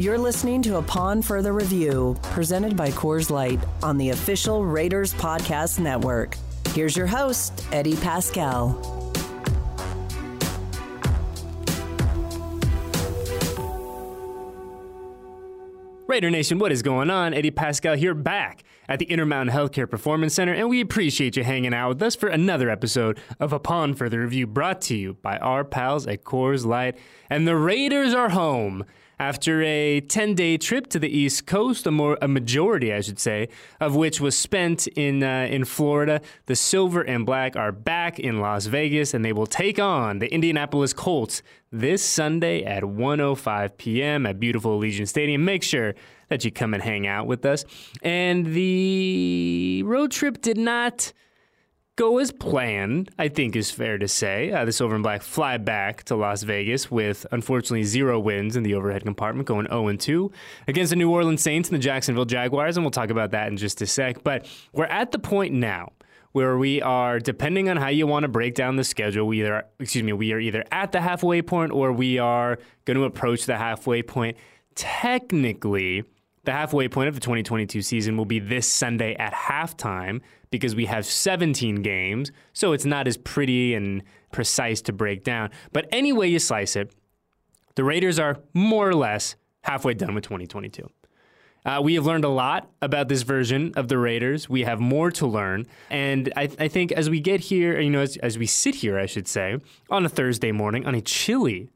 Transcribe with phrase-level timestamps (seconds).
[0.00, 5.80] You're listening to Upon Further Review, presented by Coors Light on the official Raiders Podcast
[5.80, 6.36] Network.
[6.68, 8.76] Here's your host, Eddie Paskal.
[16.06, 17.34] Raider Nation, what is going on?
[17.34, 21.74] Eddie Paskal here back at the Intermountain Healthcare Performance Center, and we appreciate you hanging
[21.74, 25.64] out with us for another episode of Upon Further Review brought to you by our
[25.64, 26.96] pals at Coors Light.
[27.28, 28.84] And the Raiders are home
[29.18, 33.18] after a 10 day trip to the East Coast, a, more, a majority, I should
[33.18, 33.48] say,
[33.80, 36.20] of which was spent in, uh, in Florida.
[36.46, 40.32] The Silver and Black are back in Las Vegas and they will take on the
[40.32, 44.26] Indianapolis Colts this Sunday at 1:05 p.m.
[44.26, 45.44] at beautiful Allegiant Stadium.
[45.44, 45.94] Make sure
[46.28, 47.64] that you come and hang out with us.
[48.02, 51.12] And the road trip did not
[51.98, 54.52] go as planned, I think is fair to say.
[54.52, 58.62] Uh, the Silver and Black fly back to Las Vegas with unfortunately zero wins in
[58.62, 60.32] the overhead compartment, going 0 2
[60.68, 63.56] against the New Orleans Saints and the Jacksonville Jaguars, and we'll talk about that in
[63.56, 64.22] just a sec.
[64.22, 65.90] But we're at the point now
[66.30, 69.64] where we are, depending on how you want to break down the schedule, we either,
[69.80, 73.44] excuse me, we are either at the halfway point or we are going to approach
[73.44, 74.36] the halfway point.
[74.76, 76.04] Technically,
[76.48, 80.86] the halfway point of the 2022 season will be this Sunday at halftime because we
[80.86, 85.50] have 17 games, so it's not as pretty and precise to break down.
[85.74, 86.90] But any way you slice it,
[87.74, 90.88] the Raiders are more or less halfway done with 2022.
[91.66, 94.48] Uh, we have learned a lot about this version of the Raiders.
[94.48, 95.66] We have more to learn.
[95.90, 98.98] And I, I think as we get here, you know, as, as we sit here,
[98.98, 99.58] I should say,
[99.90, 101.68] on a Thursday morning, on a chilly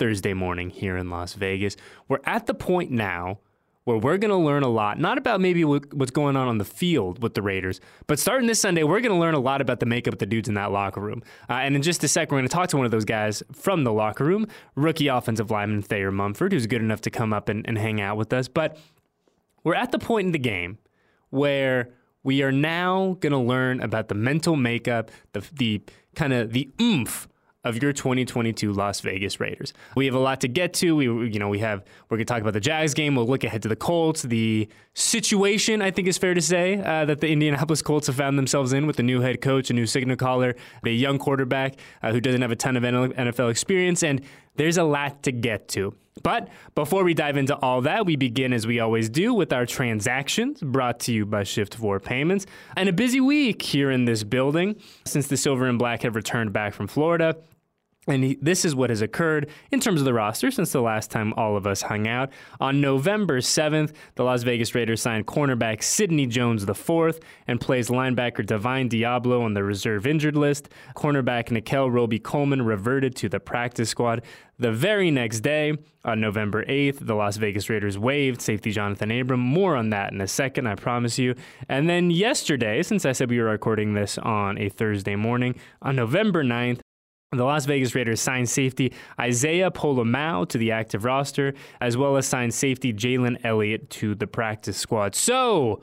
[0.00, 1.76] Thursday morning here in Las Vegas,
[2.08, 3.38] we're at the point now
[3.86, 6.64] where we're going to learn a lot, not about maybe what's going on on the
[6.64, 9.78] field with the Raiders, but starting this Sunday, we're going to learn a lot about
[9.78, 11.22] the makeup of the dudes in that locker room.
[11.48, 13.44] Uh, and in just a sec, we're going to talk to one of those guys
[13.52, 17.48] from the locker room, rookie offensive lineman Thayer Munford, who's good enough to come up
[17.48, 18.48] and, and hang out with us.
[18.48, 18.76] But
[19.62, 20.78] we're at the point in the game
[21.30, 21.90] where
[22.24, 25.80] we are now going to learn about the mental makeup, the, the
[26.16, 27.28] kind of the oomph
[27.66, 29.74] of your 2022 Las Vegas Raiders.
[29.96, 30.94] We have a lot to get to.
[30.94, 33.16] We, you know, we have we're going to talk about the Jags game.
[33.16, 34.22] We'll look ahead to the Colts.
[34.22, 38.38] The situation, I think, is fair to say uh, that the Indianapolis Colts have found
[38.38, 42.12] themselves in with a new head coach, a new signal caller, a young quarterback uh,
[42.12, 44.22] who doesn't have a ton of NFL experience, and
[44.54, 45.94] there's a lot to get to.
[46.22, 49.66] But before we dive into all that, we begin as we always do with our
[49.66, 52.46] transactions brought to you by Shift 4 Payments.
[52.76, 56.52] And a busy week here in this building since the Silver and Black have returned
[56.52, 57.36] back from Florida.
[58.06, 61.10] And he, this is what has occurred in terms of the roster since the last
[61.10, 62.30] time all of us hung out.
[62.60, 67.18] On November 7th, the Las Vegas Raiders signed cornerback Sidney Jones IV
[67.48, 70.68] and plays linebacker Divine Deablo on the reserve injured list.
[70.94, 74.22] Cornerback Nickell Robey-Coleman reverted to the practice squad.
[74.58, 75.74] The very next day,
[76.04, 79.40] on November 8th, the Las Vegas Raiders waived safety Jonathan Abram.
[79.40, 81.34] More on that in a second, I promise you.
[81.68, 85.96] And then yesterday, since I said we were recording this on a Thursday morning, on
[85.96, 86.80] November 9th,
[87.32, 92.26] the Las Vegas Raiders signed safety Isaiah Pola-Mao to the active roster, as well as
[92.26, 95.14] signed safety Jalen Elliott to the practice squad.
[95.16, 95.82] So,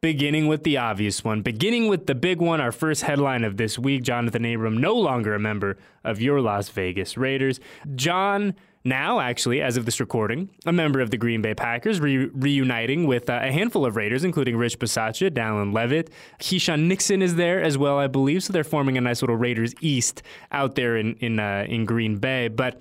[0.00, 3.78] beginning with the obvious one, beginning with the big one, our first headline of this
[3.78, 7.60] week Jonathan Abram, no longer a member of your Las Vegas Raiders.
[7.94, 12.30] John now, actually, as of this recording, a member of the Green Bay Packers, re-
[12.32, 16.10] reuniting with uh, a handful of Raiders, including Rich Bisaccia, Dallin Leavitt.
[16.38, 18.42] Keisean Nixon is there as well, I believe.
[18.42, 22.16] So they're forming a nice little Raiders East out there in in, uh, in Green
[22.16, 22.48] Bay.
[22.48, 22.80] But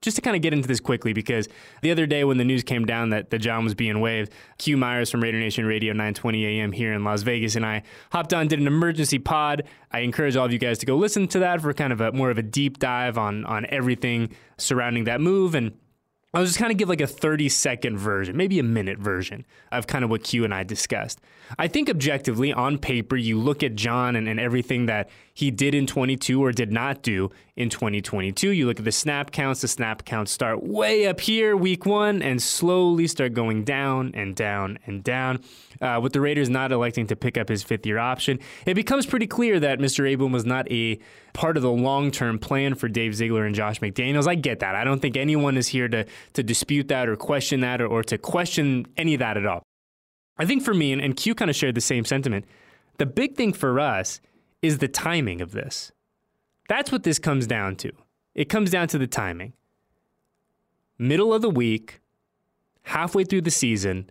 [0.00, 1.48] just to kind of get into this quickly, because
[1.82, 4.76] the other day when the news came down that, the John was being waived, Q
[4.76, 7.82] Myers from Raider Nation Radio 920 AM here in Las Vegas and I
[8.12, 9.64] hopped on, did an emergency pod.
[9.92, 12.12] I encourage all of you guys to go listen to that for kind of a
[12.12, 15.72] more of a deep dive on on everything surrounding that move and
[16.32, 19.44] I was just kind of give like a 30 second version, maybe a minute version
[19.72, 21.20] of kind of what Q and I discussed.
[21.58, 25.74] I think objectively, on paper, you look at John and, and everything that he did
[25.74, 28.50] in 22 or did not do in 2022.
[28.50, 32.22] You look at the snap counts, the snap counts start way up here week one
[32.22, 35.42] and slowly start going down and down and down.
[35.80, 39.04] Uh, with the Raiders not electing to pick up his fifth year option, it becomes
[39.04, 40.12] pretty clear that Mr.
[40.12, 41.00] Abram was not a
[41.32, 44.26] part of the long term plan for Dave Ziegler and Josh McDaniels.
[44.26, 44.74] I get that.
[44.74, 46.04] I don't think anyone is here to,
[46.34, 49.62] to dispute that or question that or, or to question any of that at all.
[50.38, 52.46] I think for me, and, and Q kind of shared the same sentiment,
[52.98, 54.20] the big thing for us
[54.62, 55.92] is the timing of this.
[56.68, 57.92] That's what this comes down to.
[58.34, 59.54] It comes down to the timing.
[60.98, 62.00] Middle of the week,
[62.82, 64.10] halfway through the season,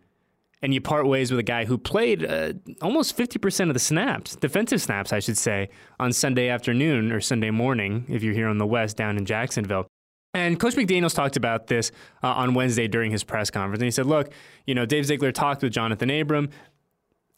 [0.61, 4.35] and you part ways with a guy who played uh, almost 50% of the snaps,
[4.35, 5.69] defensive snaps, I should say,
[5.99, 9.87] on Sunday afternoon or Sunday morning, if you're here on the West down in Jacksonville.
[10.33, 11.91] And Coach McDaniels talked about this
[12.21, 13.79] uh, on Wednesday during his press conference.
[13.79, 14.31] And he said, look,
[14.67, 16.49] you know, Dave Ziegler talked with Jonathan Abram,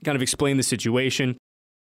[0.04, 1.38] kind of explained the situation.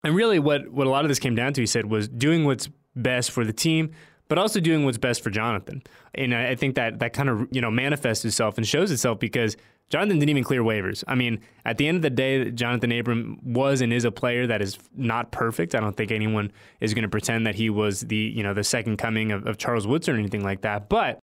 [0.03, 2.45] And really, what, what a lot of this came down to, he said, was doing
[2.45, 3.91] what's best for the team,
[4.27, 5.81] but also doing what's best for Jonathan.
[6.13, 9.55] And I think that that kind of you know manifests itself and shows itself because
[9.89, 11.03] Jonathan didn't even clear waivers.
[11.07, 14.45] I mean, at the end of the day, Jonathan Abram was and is a player
[14.47, 15.75] that is not perfect.
[15.75, 16.51] I don't think anyone
[16.81, 19.57] is going to pretend that he was the you know the second coming of, of
[19.57, 20.89] Charles Woodson or anything like that.
[20.89, 21.19] But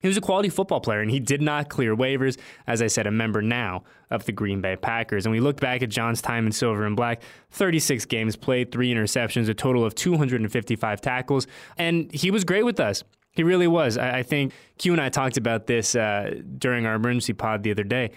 [0.00, 2.38] he was a quality football player, and he did not clear waivers.
[2.66, 5.26] As I said, a member now of the Green Bay Packers.
[5.26, 8.92] And we look back at John's time in silver and black 36 games played, three
[8.92, 11.46] interceptions, a total of 255 tackles.
[11.76, 13.04] And he was great with us.
[13.32, 13.96] He really was.
[13.96, 17.70] I, I think Q and I talked about this uh, during our emergency pod the
[17.70, 18.10] other day.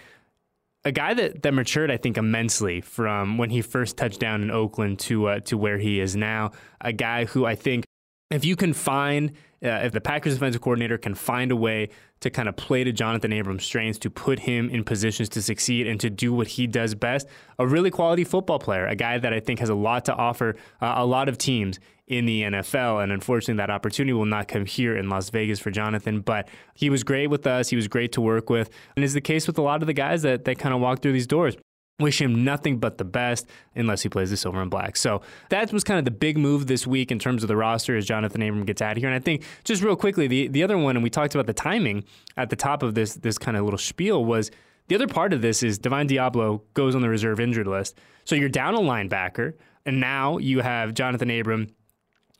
[0.85, 4.51] A guy that, that matured, I think, immensely from when he first touched down in
[4.51, 6.51] Oakland to uh, to where he is now.
[6.81, 7.85] A guy who I think,
[8.31, 9.31] if you can find
[9.63, 11.89] uh, if the Packers defensive coordinator can find a way
[12.19, 15.87] to kind of play to Jonathan Abram's strengths, to put him in positions to succeed
[15.87, 17.27] and to do what he does best,
[17.59, 20.55] a really quality football player, a guy that I think has a lot to offer
[20.81, 23.01] uh, a lot of teams in the NFL.
[23.01, 26.21] And unfortunately, that opportunity will not come here in Las Vegas for Jonathan.
[26.21, 27.69] But he was great with us.
[27.69, 28.69] He was great to work with.
[28.95, 31.01] And is the case with a lot of the guys that, that kind of walk
[31.01, 31.55] through these doors.
[31.99, 34.97] Wish him nothing but the best unless he plays the silver and black.
[34.97, 37.95] So that was kind of the big move this week in terms of the roster
[37.95, 39.07] as Jonathan Abram gets out of here.
[39.07, 41.53] And I think just real quickly, the, the other one, and we talked about the
[41.53, 42.03] timing
[42.35, 44.49] at the top of this this kind of little spiel was
[44.87, 47.97] the other part of this is Divine Deablo goes on the reserve injured list.
[48.25, 49.53] So you're down a linebacker,
[49.85, 51.67] and now you have Jonathan Abram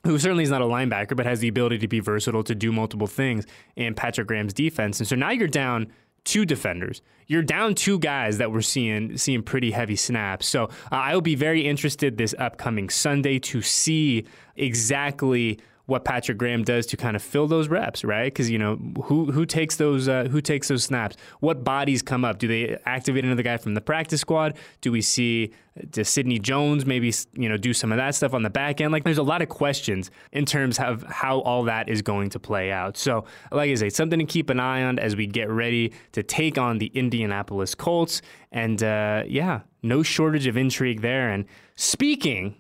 [0.06, 2.72] who certainly is not a linebacker, but has the ability to be versatile to do
[2.72, 3.46] multiple things
[3.76, 5.00] in Patrick Graham's defense.
[5.00, 5.88] And so now you're down
[6.24, 7.02] two defenders.
[7.28, 10.46] You're down two guys that we're seeing seeing pretty heavy snaps.
[10.46, 14.26] So uh, I will be very interested this upcoming Sunday to see
[14.56, 18.26] exactly what Patrick Graham does to kind of fill those reps, right?
[18.26, 21.18] Because you know who who takes those uh, who takes those snaps?
[21.42, 22.40] What bodies come up?
[22.40, 24.56] Do they activate another guy from the practice squad?
[24.82, 25.52] Do we see
[25.90, 28.94] does Sidney Jones maybe you know do some of that stuff on the back end?
[28.94, 32.40] Like there's a lot of questions in terms of how all that is going to
[32.40, 32.96] play out.
[32.96, 36.24] So like I say, something to keep an eye on as we get ready to
[36.24, 38.22] take on the Indianapolis Colts.
[38.54, 41.30] And uh, yeah, no shortage of intrigue there.
[41.30, 41.46] And
[41.76, 42.56] speaking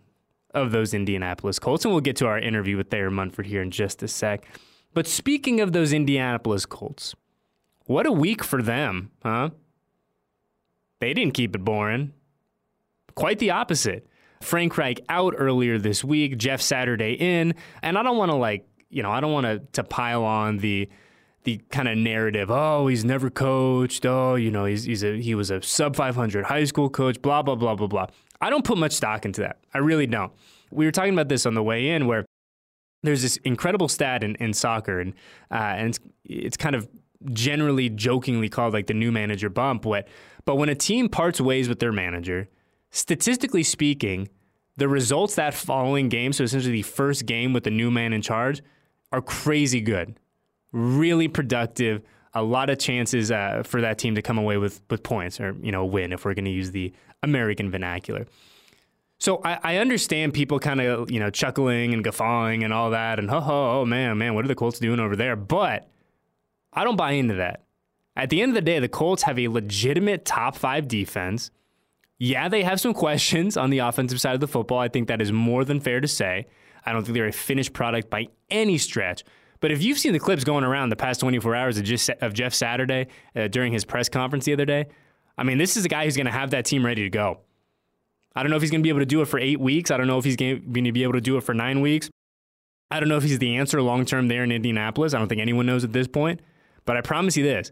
[0.53, 1.85] of those Indianapolis Colts.
[1.85, 4.45] And we'll get to our interview with Thayer Munford here in just a sec.
[4.93, 7.15] But speaking of those Indianapolis Colts,
[7.85, 9.49] what a week for them, huh?
[10.99, 12.13] They didn't keep it boring.
[13.15, 14.07] Quite the opposite.
[14.41, 18.67] Frank Reich out earlier this week, Jeff Saturday in, and I don't want to like,
[18.89, 20.89] you know, I don't want to pile on the
[21.43, 22.49] the kind of narrative.
[22.49, 24.05] Oh, he's never coached.
[24.05, 27.21] Oh, you know, he's he's a he was a sub 500 high school coach.
[27.21, 28.07] Blah blah blah blah blah.
[28.41, 29.59] I don't put much stock into that.
[29.73, 30.31] I really don't.
[30.71, 32.25] We were talking about this on the way in, where
[33.03, 35.13] there's this incredible stat in, in soccer, and
[35.51, 36.87] uh, and it's, it's kind of
[37.31, 39.85] generally jokingly called like the new manager bump.
[39.85, 40.07] What,
[40.45, 42.49] but when a team parts ways with their manager,
[42.91, 44.29] statistically speaking,
[44.77, 48.21] the results that following game, so essentially the first game with the new man in
[48.21, 48.61] charge,
[49.11, 50.17] are crazy good,
[50.73, 52.01] really productive.
[52.33, 55.55] A lot of chances uh, for that team to come away with with points or
[55.61, 58.25] you know win if we're going to use the American vernacular.
[59.19, 63.19] So I, I understand people kind of you know chuckling and guffawing and all that
[63.19, 65.35] and ho ho oh man man what are the Colts doing over there?
[65.35, 65.87] But
[66.73, 67.61] I don't buy into that.
[68.15, 71.51] At the end of the day, the Colts have a legitimate top five defense.
[72.19, 74.79] Yeah, they have some questions on the offensive side of the football.
[74.79, 76.47] I think that is more than fair to say.
[76.85, 79.23] I don't think they're a finished product by any stretch.
[79.63, 82.33] But if you've seen the clips going around the past 24 hours of, just, of
[82.33, 84.87] Jeff Saturday uh, during his press conference the other day,
[85.37, 87.39] I mean, this is a guy who's going to have that team ready to go.
[88.35, 89.89] I don't know if he's going to be able to do it for eight weeks.
[89.89, 92.09] I don't know if he's going to be able to do it for nine weeks.
[92.91, 95.13] I don't know if he's the answer long term there in Indianapolis.
[95.13, 96.41] I don't think anyone knows at this point.
[96.83, 97.71] But I promise you this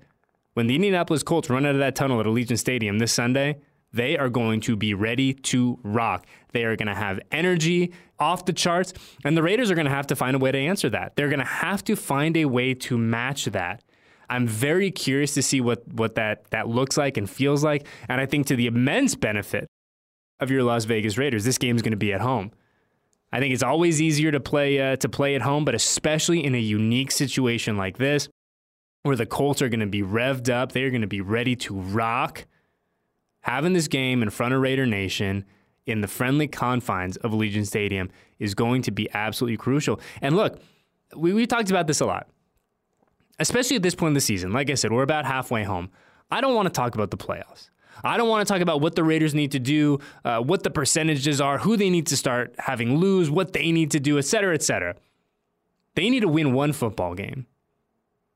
[0.53, 3.57] when the Indianapolis Colts run out of that tunnel at Allegiant Stadium this Sunday,
[3.91, 6.25] they are going to be ready to rock.
[6.51, 8.93] They are going to have energy off the charts,
[9.23, 11.15] and the Raiders are going to have to find a way to answer that.
[11.15, 13.83] They're going to have to find a way to match that.
[14.29, 17.85] I'm very curious to see what, what that, that looks like and feels like.
[18.07, 19.67] And I think to the immense benefit
[20.39, 22.51] of your Las Vegas Raiders, this game is going to be at home.
[23.33, 26.53] I think it's always easier to play uh, to play at home, but especially in
[26.53, 28.27] a unique situation like this,
[29.03, 31.55] where the Colts are going to be revved up, they are going to be ready
[31.57, 32.45] to rock.
[33.43, 35.45] Having this game in front of Raider Nation
[35.85, 38.09] in the friendly confines of Allegiant Stadium
[38.39, 39.99] is going to be absolutely crucial.
[40.21, 40.59] And look,
[41.15, 42.27] we, we talked about this a lot,
[43.39, 44.53] especially at this point in the season.
[44.53, 45.89] Like I said, we're about halfway home.
[46.29, 47.69] I don't want to talk about the playoffs.
[48.03, 50.71] I don't want to talk about what the Raiders need to do, uh, what the
[50.71, 54.25] percentages are, who they need to start having lose, what they need to do, et
[54.25, 54.95] cetera, et cetera.
[55.95, 57.45] They need to win one football game.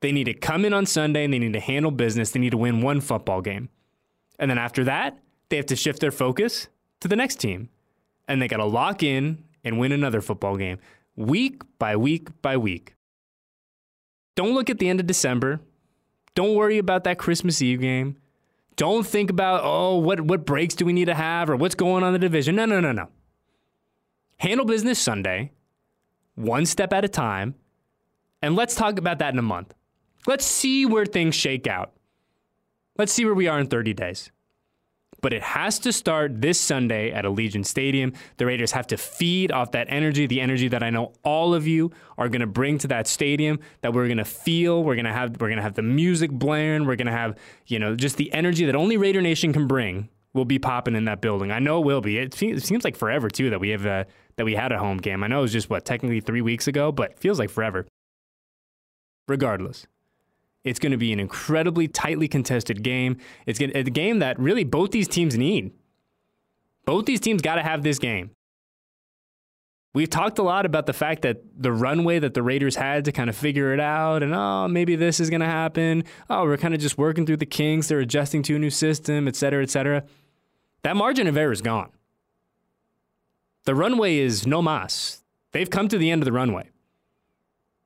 [0.01, 2.31] They need to come in on Sunday and they need to handle business.
[2.31, 3.69] They need to win one football game.
[4.37, 5.17] And then after that,
[5.49, 6.67] they have to shift their focus
[7.05, 7.69] to the next team.
[8.27, 10.79] And they got to lock in and win another football game
[11.15, 12.95] week by week by week.
[14.35, 15.61] Don't look at the end of December.
[16.33, 18.17] Don't worry about that Christmas Eve game.
[18.75, 22.03] Don't think about, oh, what, what breaks do we need to have or what's going
[22.03, 22.55] on in the division.
[22.55, 23.07] No, no, no, no.
[24.37, 25.51] Handle business Sunday,
[26.33, 27.55] one step at a time,
[28.41, 29.73] and let's talk about that in a month.
[30.27, 31.93] Let's see where things shake out.
[32.97, 34.31] Let's see where we are in 30 days
[35.25, 38.13] but it has to start this Sunday at Allegiant Stadium.
[38.37, 41.65] The Raiders have to feed off that energy, the energy that I know all of
[41.65, 44.83] you are going to bring to that stadium that we're going to feel.
[44.83, 47.39] We're going to have we're going to have the music blaring, we're going to have,
[47.65, 51.05] you know, just the energy that only Raider Nation can bring will be popping in
[51.05, 51.51] that building.
[51.51, 52.19] I know it will be.
[52.19, 54.05] It, seems like forever too that we have a,
[54.35, 55.23] that we had a home game.
[55.23, 57.87] I know it was just what technically 3 weeks ago, but feels like forever.
[59.27, 59.87] Regardless,
[60.65, 63.17] it's going to be an incredibly tightly contested game.
[63.45, 65.71] It's a game that really both these teams need.
[66.83, 68.31] Both these teams got to have this game.
[69.93, 73.13] We've talked a lot about the fact that the runway that the Raiders had to
[73.13, 76.03] kind of figure it out, and oh, maybe this is going to happen.
[76.29, 77.87] Oh, we're kind of just working through the kinks.
[77.87, 80.03] They're adjusting to a new system, et cetera, et cetera.
[80.83, 81.91] That margin of error is gone.
[83.63, 85.23] The runway is no mas.
[85.53, 86.71] They've come to the end of the runway.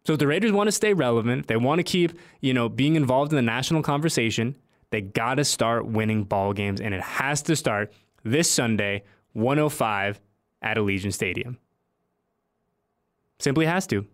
[0.09, 2.95] So if the Raiders want to stay relevant, they want to keep, you know, being
[2.95, 4.55] involved in the national conversation,
[4.89, 10.19] they got to start winning ball games and it has to start this Sunday, 105
[10.63, 11.59] at Allegiant Stadium.
[13.37, 14.07] Simply has to.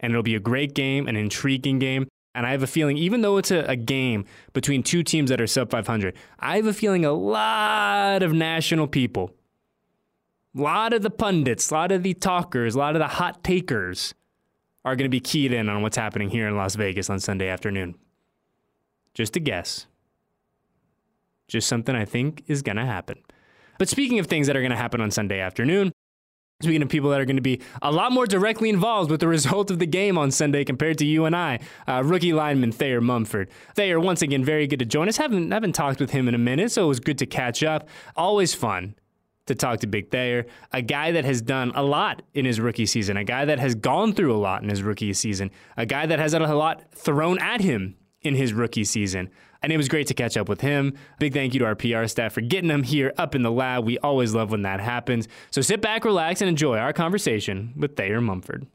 [0.00, 2.08] And it'll be a great game, an intriguing game.
[2.34, 5.42] And I have a feeling, even though it's a, a, game between two teams that
[5.42, 9.34] are sub 500, I have a feeling a lot of national people,
[10.56, 13.44] a lot of the pundits, a lot of the talkers, a lot of the hot
[13.44, 14.14] takers
[14.88, 17.48] are going to be keyed in on what's happening here in Las Vegas on Sunday
[17.48, 17.94] afternoon.
[19.14, 19.86] Just a guess.
[21.46, 23.18] Just something I think is going to happen.
[23.78, 25.92] But speaking of things that are going to happen on Sunday afternoon,
[26.60, 29.28] Speaking of people that are going to be a lot more directly involved with the
[29.28, 33.00] result of the game on Sunday compared to you and I, uh, rookie lineman Thayer
[33.00, 33.48] Munford.
[33.76, 35.18] Thayer, once again, very good to join us.
[35.18, 37.88] Haven't haven't talked with him in a minute, so it was good to catch up.
[38.16, 38.96] Always fun
[39.48, 42.86] to talk to Big Thayer, a guy that has done a lot in his rookie
[42.86, 46.06] season, a guy that has gone through a lot in his rookie season, a guy
[46.06, 49.30] that has had a lot thrown at him in his rookie season.
[49.62, 50.94] And it was great to catch up with him.
[51.18, 53.84] Big thank you to our PR staff for getting him here up in the lab.
[53.84, 55.26] We always love when that happens.
[55.50, 58.66] So sit back, relax, and enjoy our conversation with Thayer Munford.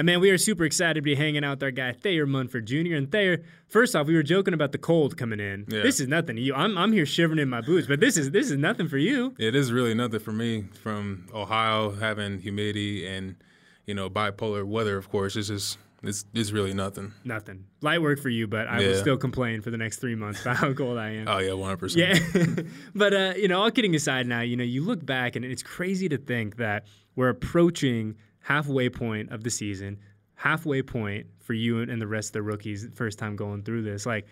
[0.00, 2.64] And man, we are super excited to be hanging out with our guy Thayer Munford
[2.64, 2.94] Jr.
[2.94, 5.66] And Thayer, first off, we were joking about the cold coming in.
[5.68, 5.82] Yeah.
[5.82, 6.54] This is nothing to you.
[6.54, 9.34] I'm, I'm here shivering in my boots, but this is this is nothing for you.
[9.38, 10.64] It is really nothing for me.
[10.82, 13.36] From Ohio, having humidity and
[13.84, 17.12] you know bipolar weather, of course, it's just it's it's really nothing.
[17.22, 17.66] Nothing.
[17.82, 18.88] Light work for you, but I yeah.
[18.88, 21.28] will still complain for the next three months about how cold I am.
[21.28, 22.22] Oh yeah, one hundred percent.
[22.34, 22.62] Yeah,
[22.94, 25.62] but uh, you know, all kidding aside, now you know you look back and it's
[25.62, 29.98] crazy to think that we're approaching halfway point of the season
[30.40, 34.06] halfway point for you and the rest of the rookies first time going through this.
[34.06, 34.26] Like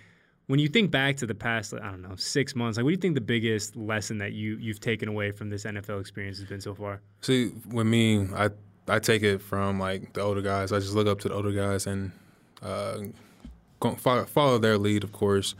[0.46, 2.92] when you think back to the past i don't know six months like what do
[2.92, 6.48] you think the biggest lesson that you you've taken away from this nfl experience has
[6.48, 7.02] been so far?
[7.20, 8.48] See with me i
[8.88, 10.72] i take it from like the older guys.
[10.72, 12.10] I just look up to the older guys and
[12.62, 12.98] uh,
[13.98, 15.54] follow, follow their lead of course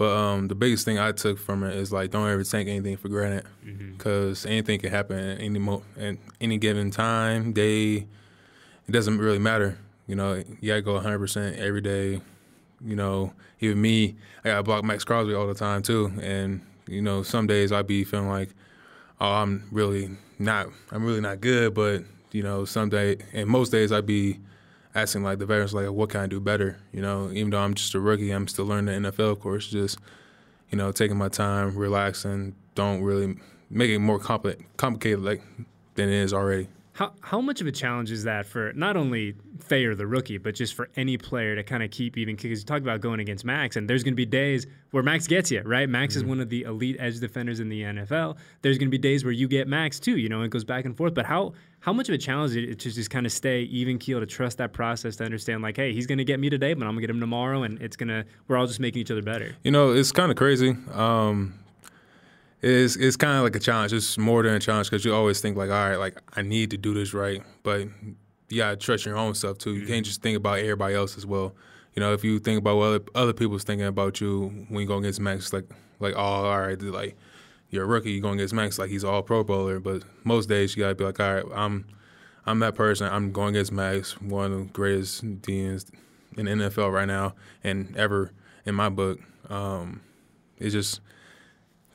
[0.00, 2.96] but um, the biggest thing I took from it is like don't ever take anything
[2.96, 4.48] for granted because mm-hmm.
[4.48, 8.06] anything can happen at any mo- at any given time, day,
[8.88, 9.76] it doesn't really matter.
[10.06, 12.22] You know, you gotta go 100 percent every day.
[12.82, 16.10] You know, even me, I gotta block Maxx Crosby all the time too.
[16.22, 18.54] And you know, some days I'd be feeling like,
[19.20, 21.74] oh, I'm really not, I'm really not good.
[21.74, 24.40] But you know, some day, and most days I'd be
[24.94, 26.78] asking like the veterans, like, what can I do better?
[26.92, 29.32] You know, even though I'm just a rookie, I'm still learning the NFL.
[29.32, 29.98] Of course, just
[30.70, 33.36] you know, taking my time, relaxing, don't really
[33.68, 35.42] make it more compli- complicated like
[35.94, 36.68] than it is already.
[36.92, 40.54] How how much of a challenge is that for not only Thayer the rookie, but
[40.54, 43.44] just for any player to kind of keep even because you talk about going against
[43.44, 45.88] Max, and there's going to be days where Max gets you right.
[45.88, 46.24] Max mm-hmm.
[46.24, 48.36] is one of the elite edge defenders in the NFL.
[48.62, 50.16] There's going to be days where you get Max too.
[50.16, 51.14] You know, it goes back and forth.
[51.14, 53.98] But how how much of a challenge is it to just kind of stay even
[53.98, 56.74] keel to trust that process to understand like, hey, he's going to get me today,
[56.74, 59.10] but I'm going to get him tomorrow, and it's gonna we're all just making each
[59.10, 59.56] other better.
[59.62, 60.76] You know, it's kind of crazy.
[60.92, 61.54] Um,
[62.62, 63.92] it's it's kind of like a challenge.
[63.92, 66.70] It's more than a challenge because you always think like, all right, like I need
[66.70, 67.88] to do this right, but
[68.48, 69.74] you gotta trust your own stuff too.
[69.74, 71.54] You can't just think about everybody else as well.
[71.94, 74.86] You know, if you think about what other, other people's thinking about you when you
[74.86, 75.68] go against Max, like
[76.00, 77.16] like oh, all right, like
[77.70, 79.80] you're a rookie, you're going against Max, like he's all Pro Bowler.
[79.80, 81.86] But most days you gotta be like, all right, I'm
[82.44, 83.08] I'm that person.
[83.10, 85.86] I'm going against Max, one of the greatest DNs
[86.36, 88.32] in the NFL right now and ever
[88.66, 89.18] in my book.
[89.48, 90.00] Um,
[90.58, 91.00] it's just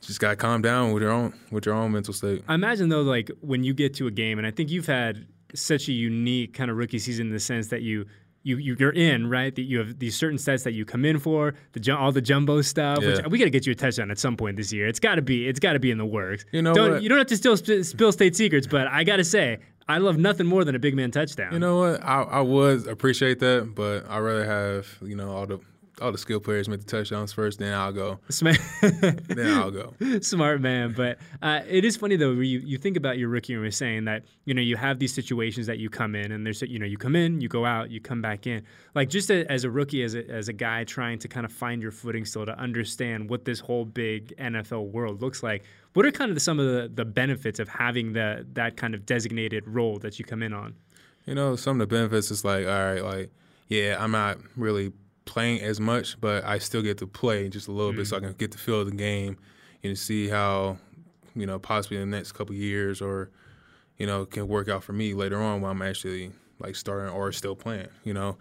[0.06, 2.44] just gotta calm down with your own with your own mental state.
[2.48, 5.26] I imagine though, like when you get to a game, and I think you've had
[5.54, 8.06] such a unique kind of rookie season in the sense that you
[8.42, 11.18] you, you are in right that you have these certain sets that you come in
[11.18, 13.00] for the all the jumbo stuff.
[13.02, 13.08] Yeah.
[13.08, 14.86] Which we got to get you a touchdown at some point this year.
[14.86, 16.44] It's got to be it's got to be in the works.
[16.52, 19.16] You know, don't, you don't have to still sp- spill state secrets, but I got
[19.16, 19.58] to say
[19.88, 21.52] I love nothing more than a big man touchdown.
[21.52, 22.04] You know what?
[22.04, 25.58] I, I would appreciate that, but I'd rather have you know all the
[26.00, 28.18] all the skill players make the touchdowns first, then I'll go.
[28.28, 28.58] Smart.
[28.82, 29.94] then I'll go.
[30.20, 30.92] Smart man.
[30.96, 32.32] But uh, it is funny though.
[32.32, 35.14] You you think about your rookie and we're saying that you know you have these
[35.14, 37.90] situations that you come in and there's you know you come in, you go out,
[37.90, 38.62] you come back in.
[38.94, 41.52] Like just a, as a rookie, as a, as a guy trying to kind of
[41.52, 45.64] find your footing still to understand what this whole big NFL world looks like.
[45.94, 48.94] What are kind of the, some of the, the benefits of having the that kind
[48.94, 50.74] of designated role that you come in on?
[51.24, 53.30] You know, some of the benefits is like, all right, like
[53.68, 54.92] yeah, I'm not really
[55.26, 57.98] playing as much, but I still get to play just a little mm-hmm.
[57.98, 58.22] bit so I mm.
[58.22, 59.36] can get the feel of the game
[59.84, 60.78] and see how,
[61.34, 63.30] you know, possibly in the next couple years or,
[63.98, 67.30] you know, can work out for me later on when I'm actually like starting or
[67.32, 68.38] still playing, you know.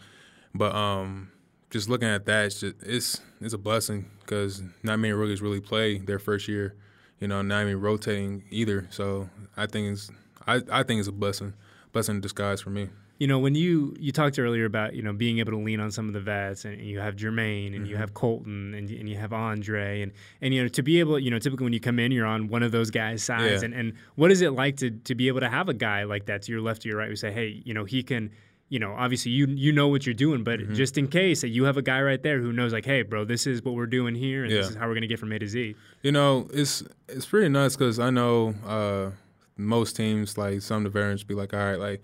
[0.54, 1.32] But um,
[1.70, 5.60] just looking at that, it's just, it's it's a blessing because not many rookies really
[5.60, 6.75] play their first year,
[7.20, 8.88] you know, not even rotating either.
[8.92, 10.10] So I think it's
[10.48, 11.54] I, I think it's a blessing,
[11.92, 15.14] blessing in disguise for me you know, when you you talked earlier about you know
[15.14, 17.86] being able to lean on some of the vets, and you have Jermaine, and mm-hmm.
[17.86, 21.18] you have Colton, and, and you have Andre, and and you know to be able,
[21.18, 23.66] you know, typically when you come in, you're on one of those guys' sides, yeah.
[23.66, 26.25] and and what is it like to to be able to have a guy like
[26.25, 28.32] that to your left or your right who say, hey, you know, he can.
[28.68, 30.74] You know, obviously you you know what you're doing, but mm-hmm.
[30.74, 33.24] just in case that you have a guy right there who knows, like, hey, bro,
[33.24, 34.58] this is what we're doing here, and yeah.
[34.58, 35.75] this is how we're gonna get from A to Z.
[36.01, 39.12] You know, it's it's pretty nuts because I know uh,
[39.56, 42.01] most teams, like some of the veterans, be like, all right, like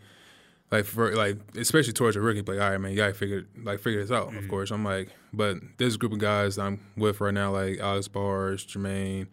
[0.72, 3.80] like for like especially towards a rookie, like all right, man, you gotta figure like
[3.82, 4.30] figure this out.
[4.30, 4.38] Mm-hmm.
[4.38, 8.08] Of course, I'm like, but this group of guys I'm with right now, like Alex
[8.08, 9.28] Bars, Jermaine,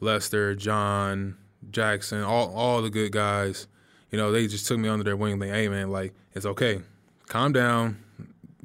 [0.00, 1.36] Lester, John,
[1.70, 3.68] Jackson, all all the good guys.
[4.10, 5.38] You know, they just took me under their wing.
[5.38, 6.82] Like, hey, man, like it's okay,
[7.28, 8.02] calm down,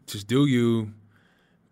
[0.08, 0.94] just do you.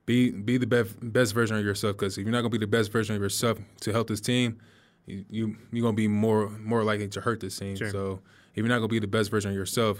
[0.06, 1.98] Be be the best best version of yourself.
[1.98, 4.62] Because if you're not gonna be the best version of yourself to help this team,
[5.08, 7.76] you, you you're gonna be more more likely to hurt this team.
[7.76, 7.90] Sure.
[7.90, 8.20] So
[8.54, 9.98] if you're not gonna be the best version of yourself,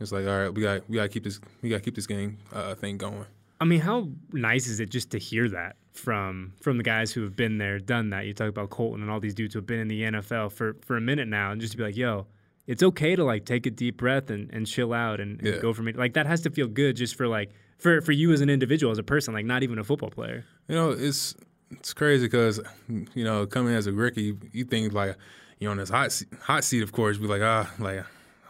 [0.00, 1.94] it's like, all right, we got we got to keep this we got to keep
[1.94, 3.26] this game uh, thing going.
[3.60, 7.22] I mean, how nice is it just to hear that from from the guys who
[7.22, 8.26] have been there, done that?
[8.26, 10.76] You talk about Colton and all these dudes who have been in the NFL for
[10.82, 12.26] for a minute now, and just to be like, yo,
[12.68, 15.60] it's okay to like take a deep breath and, and chill out and, and yeah.
[15.60, 15.96] go from it.
[15.96, 18.92] Like that has to feel good just for like for for you as an individual,
[18.92, 20.44] as a person, like not even a football player.
[20.68, 21.34] You know, it's
[21.72, 25.16] it's crazy because you know coming as a rookie, you, you think like
[25.58, 28.04] you're on this hot seat, hot seat, of course, be like ah like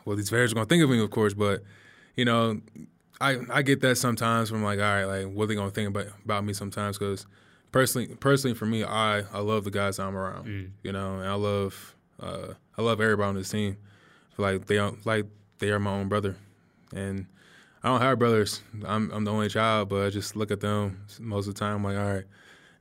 [0.08, 1.62] well, these fans are gonna think of me, of course, but
[2.16, 2.62] you know,
[3.20, 5.88] I I get that sometimes from like, all right, like what are they gonna think
[5.88, 6.96] about about me sometimes?
[6.96, 7.26] Because
[7.72, 10.70] personally, personally for me, I I love the guys I'm around, mm.
[10.82, 13.76] you know, and I love uh, I love everybody on this team.
[14.38, 15.26] like they are like
[15.58, 16.36] they are my own brother,
[16.94, 17.26] and
[17.82, 18.62] I don't have brothers.
[18.86, 21.84] I'm I'm the only child, but I just look at them most of the time.
[21.84, 22.24] like, all right,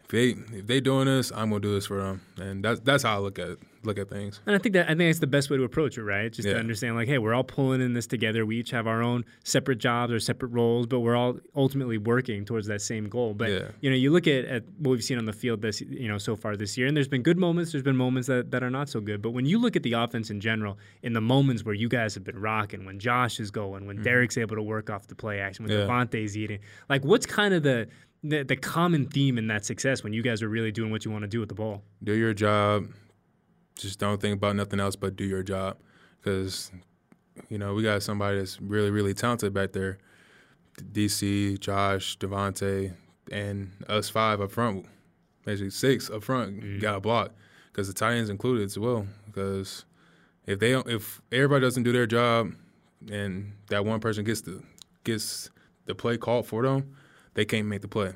[0.06, 3.04] if they if they doing this, I'm gonna do this for them, and that's that's
[3.04, 3.58] how I look at
[3.88, 4.40] look at things.
[4.46, 6.32] And I think that I think that's the best way to approach it, right?
[6.32, 6.54] Just yeah.
[6.54, 8.46] to understand, like, hey, we're all pulling in this together.
[8.46, 12.46] We each have our own separate jobs or separate roles, but we're all ultimately working
[12.46, 13.34] towards that same goal.
[13.34, 13.68] But yeah.
[13.82, 16.18] you know, you look at, at what we've seen on the field this you know
[16.18, 17.72] so far this year, and there's been good moments.
[17.72, 19.22] There's been moments that, that are not so good.
[19.22, 22.14] But when you look at the offense in general, in the moments where you guys
[22.14, 24.04] have been rocking, when Josh is going, when mm-hmm.
[24.04, 25.86] Derek's able to work off the play action, when yeah.
[25.86, 27.88] Davante's eating, like, what's kind of the
[28.24, 31.12] the, the common theme in that success when you guys are really doing what you
[31.12, 31.84] want to do with the ball?
[32.04, 32.88] Do your job.
[33.78, 35.78] Just don't think about nothing else but do your job.
[36.20, 36.72] Because,
[37.50, 39.98] you know, we got somebody that's really, really talented back there.
[40.94, 42.94] DC, Josh, Davante,
[43.32, 44.86] and us five up front,
[45.46, 46.80] basically six up front, mm-hmm.
[46.80, 47.32] got a block.
[47.72, 49.06] Because the tight ends included as well.
[49.26, 49.86] Because
[50.46, 52.54] if they don't, if everybody doesn't do their job,
[53.12, 54.64] and that one person gets the
[55.04, 55.50] gets
[55.86, 56.96] the play called for them,
[57.36, 58.14] they can't make the play.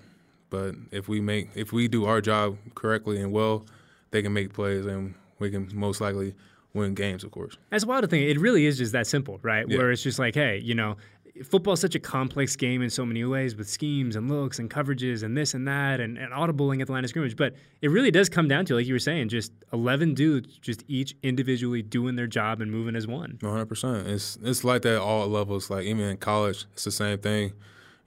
[0.50, 3.66] But if we make if we do our job correctly and well,
[4.12, 6.34] they can make plays and we can most likely
[6.74, 7.58] win games, of course.
[7.70, 8.30] That's wild to think.
[8.30, 9.68] It really is just that simple, right?
[9.68, 9.78] Yeah.
[9.78, 10.96] Where it's just like, hey, you know,
[11.44, 14.70] football is such a complex game in so many ways with schemes and looks and
[14.70, 17.36] coverages and this and that and, and audibling at the line of scrimmage.
[17.36, 20.84] But it really does come down to, like you were saying, just 11 dudes just
[20.88, 23.38] each individually doing their job and moving as one.
[23.42, 24.08] 100%.
[24.08, 25.70] It's it's like that at all levels.
[25.70, 27.54] Like even in college, it's the same thing.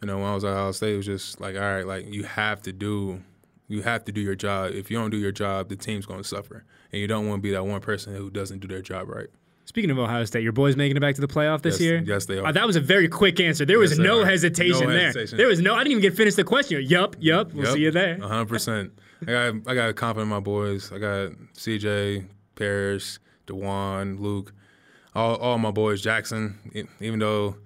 [0.01, 2.13] You know, when I was at Ohio State, it was just like, all right, like
[2.13, 3.23] you have to do,
[3.69, 4.73] you have to do your job.
[4.73, 7.39] If you don't do your job, the team's going to suffer, and you don't want
[7.39, 9.29] to be that one person who doesn't do their job right.
[9.67, 12.03] Speaking of Ohio State, your boys making it back to the playoff this Yes- year?
[12.05, 12.47] yes, they are.
[12.47, 13.65] Uh, that was a very quick answer.
[13.65, 15.07] There was Yes, no hesitation No there.
[15.07, 15.39] hesitation.
[15.39, 15.75] There was no.
[15.75, 16.83] I didn't even get finished the question.
[16.83, 17.55] Yup, yup.
[17.55, 18.19] We'll Yep, see you there.
[18.19, 18.91] 100%.
[19.23, 20.93] I got I got confidence in my boys.
[20.93, 22.25] I got CJ,
[22.57, 24.53] Paris, Dewan, Luke,
[25.15, 26.03] all all my boys.
[26.03, 26.59] Jackson.
[27.01, 27.57] Even though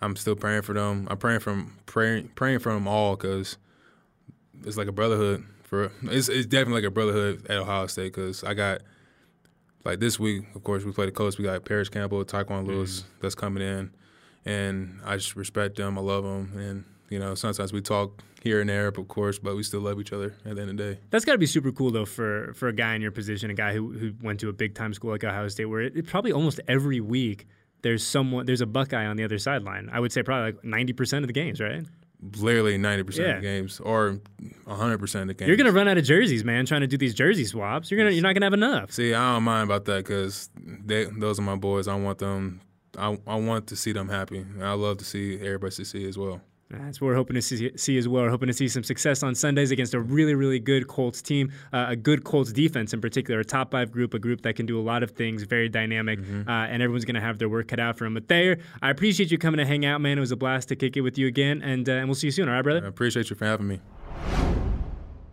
[0.00, 3.58] I'm still praying for them, I'm praying from praying praying for them all because
[4.64, 5.44] it's like a brotherhood.
[5.62, 8.80] For it's it's definitely like a brotherhood at Ohio State because I got
[9.84, 10.44] like this week.
[10.54, 11.38] Of course, we played the coach.
[11.38, 12.68] We got Parris Campbell, Tyquan mm-hmm.
[12.68, 13.90] Lewis that's coming in,
[14.44, 15.98] and I just respect them.
[15.98, 19.56] I love them, and you know sometimes we talk here and there, of course, but
[19.56, 21.00] we still love each other at the end of the day.
[21.10, 23.54] That's got to be super cool though for for a guy in your position, a
[23.54, 26.06] guy who who went to a big time school like Ohio State, where it, it
[26.06, 27.46] probably almost every week
[27.82, 29.88] there's someone there's a Buckeye on the other sideline.
[29.92, 31.84] I would say probably like ninety percent of the games, right?
[32.38, 33.34] Literally ninety percent Yeah.
[33.36, 34.18] of the games, or
[34.66, 35.46] hundred percent of the games.
[35.48, 36.66] You're gonna run out of jerseys, man.
[36.66, 38.90] Trying to do these jersey swaps, you're gonna you're not gonna have enough.
[38.90, 39.14] see.
[39.14, 41.86] I don't mind about that because those are my boys.
[41.86, 42.60] I want them.
[42.98, 44.44] I, I want to see them happy.
[44.60, 46.40] I love to see everybody succeed as well.
[46.70, 48.24] That's what we're hoping to see, see as well.
[48.24, 51.50] We're hoping to see some success on Sundays against a really, really good Colts team,
[51.72, 54.66] uh, a good Colts defense in particular, a top five group, a group that can
[54.66, 57.68] do a lot of things, very dynamic, uh, and everyone's going to have their work
[57.68, 58.14] cut out for them.
[58.14, 60.18] But Thayer, I appreciate you coming to hang out, man.
[60.18, 62.26] It was a blast to kick it with you again, and, uh, and we'll see
[62.26, 62.48] you soon.
[62.48, 62.84] All right, brother?
[62.84, 63.80] I appreciate you for having me.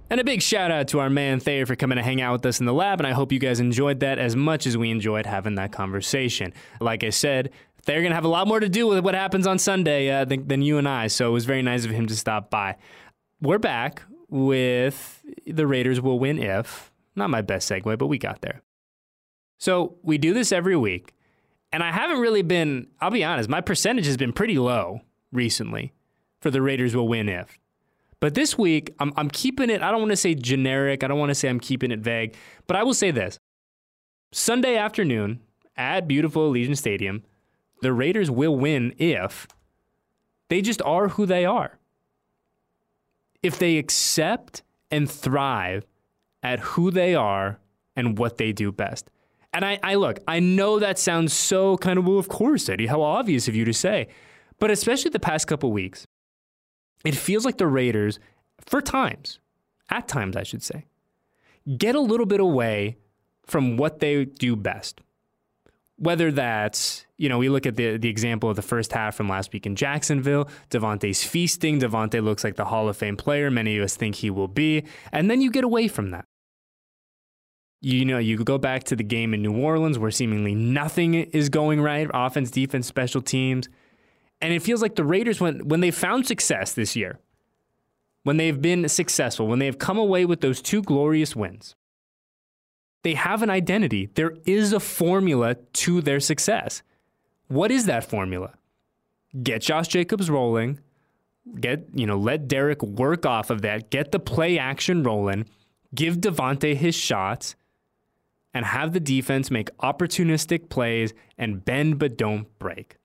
[0.07, 2.45] And a big shout out to our man Thayer for coming to hang out with
[2.45, 4.91] us in the lab, and I hope you guys enjoyed that as much as we
[4.91, 6.53] enjoyed having that conversation.
[6.79, 7.51] Like I said,
[7.85, 10.25] They're going to have a lot more to do with what happens on Sunday uh,
[10.25, 12.77] than, than you and I, so it was very nice of him to stop by.
[13.41, 16.91] We're back with the Raiders will win if.
[17.15, 18.61] Not my best segue, but we got there.
[19.59, 21.13] So we do this every week,
[21.71, 25.93] and I haven't really been, I'll be honest, my percentage has been pretty low recently
[26.41, 27.57] for the Raiders will win if.
[28.19, 31.19] But this week, I'm, I'm keeping it, I don't want to say generic, I don't
[31.19, 33.37] want to say I'm keeping it vague, but I will say this.
[34.31, 35.39] Sunday afternoon
[35.77, 37.23] at beautiful Allegiant Stadium,
[37.85, 39.47] the Raiders will win if
[40.49, 41.77] they just are who they are.
[43.43, 45.85] If they accept and thrive
[46.41, 47.59] at who they are
[47.95, 49.11] and what they do best.
[49.53, 52.87] And I, I look, I know that sounds so kind of, well, of course, Eddie,
[52.87, 54.07] how obvious of you to say.
[54.59, 56.07] But especially the past couple weeks,
[57.05, 58.19] it feels like the Raiders,
[58.65, 59.39] for times,
[59.89, 60.85] at times, I should say,
[61.77, 62.97] get a little bit away
[63.45, 65.01] from what they do best.
[65.97, 69.29] Whether that's, you know, we look at the, the example of the first half from
[69.29, 71.79] last week in Jacksonville, Davante's feasting.
[71.79, 74.83] Davante looks like the Hall of Fame player many of us think he will be.
[75.11, 76.25] And then you get away from that.
[77.81, 81.49] You know, you go back to the game in New Orleans where seemingly nothing is
[81.49, 83.69] going right offense, defense, special teams.
[84.41, 87.19] And it feels like the Raiders, when, when they found success this year,
[88.23, 91.75] when they've been successful, when they've come away with those two glorious wins,
[93.03, 94.09] they have an identity.
[94.15, 96.81] There is a formula to their success.
[97.47, 98.53] What is that formula?
[99.41, 100.79] Get Josh Jacobs rolling.
[101.59, 103.91] Get, you know, let Derek work off of that.
[103.91, 105.45] Get the play action rolling.
[105.93, 107.55] Give Davante his shots
[108.53, 112.97] and have the defense make opportunistic plays and bend but don't break.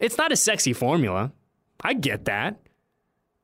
[0.00, 1.32] It's not a sexy formula.
[1.80, 2.60] I get that.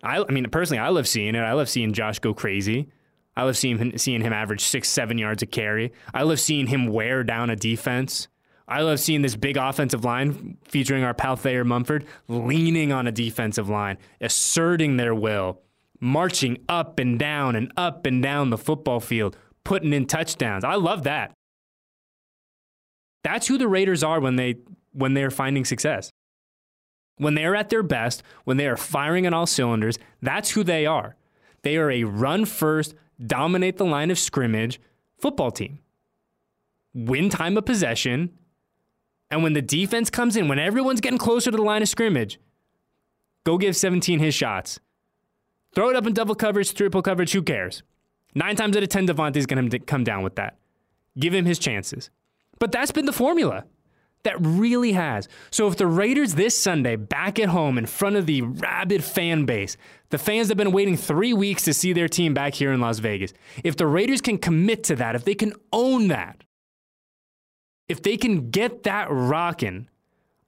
[0.03, 1.41] I, I mean, personally, I love seeing it.
[1.41, 2.89] I love seeing Josh go crazy.
[3.37, 5.93] I love seeing him, seeing him average six, seven yards a carry.
[6.13, 8.27] I love seeing him wear down a defense.
[8.69, 13.13] I love seeing this big offensive line featuring our pal Thayer Munford leaning on a
[13.13, 15.63] defensive line, asserting their will,
[16.01, 20.65] marching up and down and up and down the football field, putting in touchdowns.
[20.65, 21.33] I love that.
[23.25, 24.57] That's who the Raiders are when they
[24.93, 26.11] when they're finding success.
[27.17, 30.87] When they're at their best, when they are firing on all cylinders, that's who they
[30.87, 31.17] are.
[31.63, 34.81] They are a run first, dominate the line of scrimmage
[35.19, 35.81] football team.
[36.95, 38.31] Win time of possession.
[39.31, 42.39] And when the defense comes in, when everyone's getting closer to the line of scrimmage,
[43.45, 44.81] go give 17 his shots.
[45.75, 47.83] Throw it up in double coverage, triple coverage, who cares?
[48.35, 50.57] Nine times out of 10, Davante's going to come down with that.
[51.19, 52.11] Give him his chances.
[52.59, 53.65] But that's been the formula.
[54.25, 55.29] That really has.
[55.51, 59.45] So if the Raiders this Sunday back at home in front of the rabid fan
[59.45, 59.77] base,
[60.11, 62.99] the fans have been waiting three weeks to see their team back here in Las
[62.99, 66.43] Vegas, if the Raiders can commit to that, if they can own that,
[67.89, 69.89] if they can get that rocking,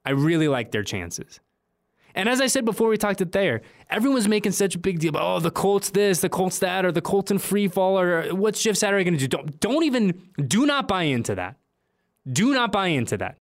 [0.05, 1.39] I really like their chances.
[2.13, 5.09] And as I said before we talked it there, everyone's making such a big deal
[5.09, 8.35] about, oh, the Colts this, the Colts that, or the Colts in free fall, or
[8.35, 9.27] what's Jeff Saturday going to do?
[9.27, 11.55] Don't, don't even, do not buy into that.
[12.31, 13.37] Do not buy into that.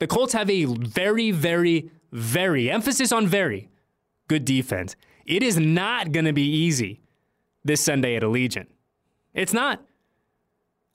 [0.00, 3.68] The Colts have a very, very, very, emphasis on very,
[4.28, 4.96] good defense.
[5.24, 7.00] It is not going to be easy
[7.64, 8.66] this Sunday at Allegiant.
[9.32, 9.82] It's not.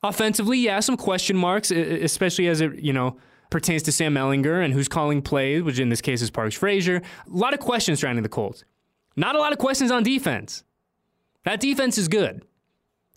[0.01, 3.17] Offensively, yeah, some question marks, especially as it, you know,
[3.49, 6.97] pertains to Sam Ehlinger and who's calling plays, which in this case is Parks Frazier.
[6.97, 8.63] A lot of questions surrounding the Colts.
[9.15, 10.63] Not a lot of questions on defense.
[11.43, 12.45] That defense is good.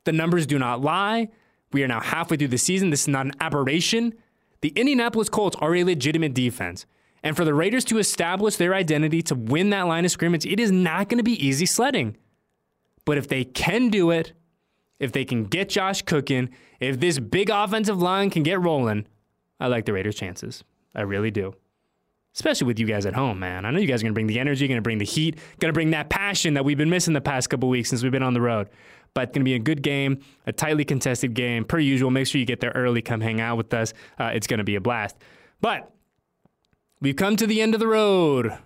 [0.05, 1.29] The numbers do not lie.
[1.73, 2.91] We are now halfway through the season.
[2.91, 4.15] This is not an aberration.
[4.61, 6.87] The Indianapolis Colts are a legitimate defense.
[7.23, 10.59] And for the Raiders to establish their identity to win that line of scrimmage, it
[10.59, 12.17] is not going to be easy sledding.
[13.05, 14.33] But if they can do it,
[14.99, 16.51] if they can get Josh cooking,
[16.81, 19.07] if this big offensive line can get rolling,
[19.61, 20.65] I like the Raiders' chances.
[20.95, 21.55] I really do.
[22.35, 23.67] Especially with you guys at home, man.
[23.67, 25.39] I know you guys are going to bring the energy, going to bring the heat,
[25.59, 28.13] going to bring that passion that we've been missing the past couple weeks since we've
[28.13, 28.71] been on the road.
[29.13, 31.65] But it's going to be a good game, a tightly contested game.
[31.65, 33.93] Per usual, make sure you get there early, come hang out with us.
[34.19, 35.17] Uh, it's going to be a blast.
[35.61, 35.93] But
[37.03, 38.57] we've come to the end of the road.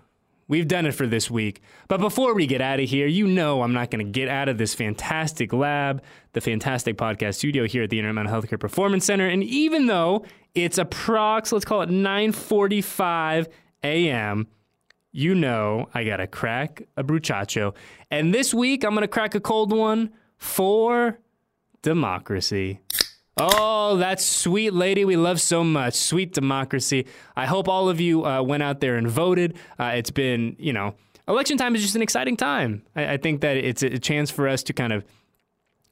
[0.49, 1.61] We've done it for this week.
[1.87, 4.47] But before we get out of here, you know I'm not going to get out
[4.47, 6.01] of this fantastic lab,
[6.33, 9.27] the fantastic podcast studio here at the Intermountain Healthcare Performance Center.
[9.27, 13.47] And even though it's approx, let's call it 9:45
[13.83, 14.47] a.m.,
[15.11, 17.75] you know I got to crack a bruchacho.
[18.09, 21.19] And this week I'm going to crack a cold one for
[21.81, 22.79] democracy.
[23.39, 25.93] Oh, that sweet lady we love so much.
[25.93, 27.05] Sweet democracy.
[27.35, 29.57] I hope all of you uh, went out there and voted.
[29.79, 30.95] Uh, it's been, you know,
[31.27, 32.81] election time is just an exciting time.
[32.95, 35.05] I, I think that it's a chance for us to kind of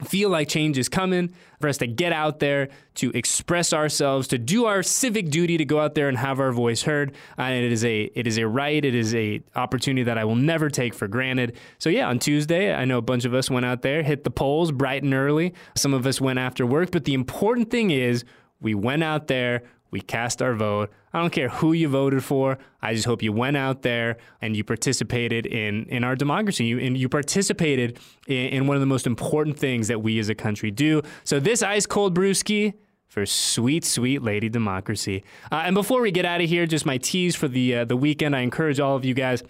[0.03, 4.38] feel like change is coming, for us to get out there, to express ourselves, to
[4.38, 7.13] do our civic duty, to go out there and have our voice heard.
[7.38, 10.25] Uh, and it is a it is a right, it is a opportunity that I
[10.25, 11.58] will never take for granted.
[11.79, 14.31] So yeah, on Tuesday, I know a bunch of us went out there, hit the
[14.31, 15.53] polls bright and early.
[15.75, 18.25] Some of us went after work, but the important thing is
[18.62, 19.63] we went out there,
[19.95, 20.91] we cast our vote.
[21.13, 22.58] I don't care who you voted for.
[22.81, 26.65] I just hope you went out there and you participated in, in our democracy.
[26.65, 30.27] You, and you participated in, in one of the most important things that we as
[30.27, 31.01] a country do.
[31.23, 32.73] So, this ice cold brewski
[33.08, 35.23] for sweet, sweet lady democracy.
[35.49, 37.95] Uh, and before we get out of here, just my tease for the uh, the
[37.95, 38.36] weekend.
[38.36, 39.43] I encourage all of you guys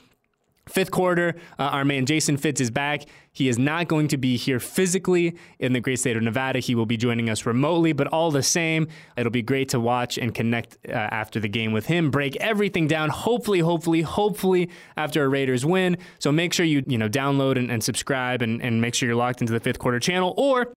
[0.67, 3.03] Fifth quarter, uh, our man Jason Fitz is back.
[3.31, 6.59] He is not going to be here physically in the great state of Nevada.
[6.59, 10.17] He will be joining us remotely, but all the same, it'll be great to watch
[10.17, 13.09] and connect uh, after the game with him, break everything down.
[13.09, 15.97] Hopefully, hopefully, hopefully after a Raiders win.
[16.17, 19.15] So make sure you you know download and, and subscribe and, and make sure you're
[19.15, 20.33] locked into the fifth quarter channel.
[20.35, 20.73] Or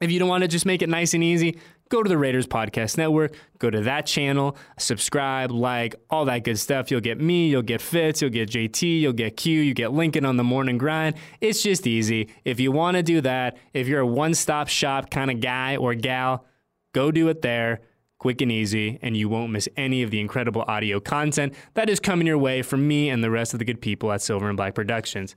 [0.00, 2.46] if you don't want to just make it nice and easy, go to the Raiders
[2.46, 6.90] Podcast Network, go to that channel, subscribe, like, all that good stuff.
[6.90, 10.24] You'll get me, you'll get Fitz, you'll get JT, you'll get Q, you get Lincoln
[10.24, 11.16] on the morning grind.
[11.40, 12.28] It's just easy.
[12.44, 15.76] If you want to do that, if you're a one stop shop kind of guy
[15.76, 16.44] or gal,
[16.92, 17.80] go do it there.
[18.18, 22.00] Quick and easy, and you won't miss any of the incredible audio content that is
[22.00, 24.56] coming your way from me and the rest of the good people at Silver and
[24.56, 25.36] Black Productions.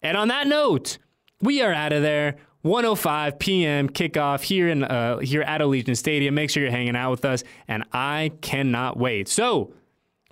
[0.00, 0.98] And on that note,
[1.40, 2.36] we are out of there.
[2.62, 3.88] 105 p.m.
[3.88, 6.34] kickoff here in uh, here at Allegiant Stadium.
[6.34, 9.28] Make sure you're hanging out with us, and I cannot wait.
[9.28, 9.72] So.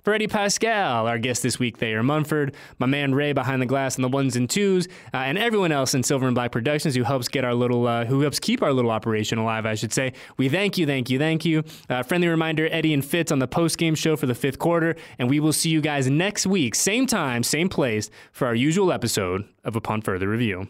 [0.01, 3.95] For Eddie Paskal, our guest this week, Thayer Munford, my man Ray behind the glass
[3.95, 7.03] and the ones and twos, uh, and everyone else in Silver and Black Productions who
[7.03, 10.13] helps get our little, uh, who helps keep our little operation alive, I should say.
[10.37, 11.65] We thank you, thank you, thank you.
[11.89, 14.95] Uh, friendly reminder: Eddie and Fitz on the post game show for the fifth quarter,
[15.19, 18.93] and we will see you guys next week, same time, same place, for our usual
[18.93, 20.69] episode of Upon Further Review.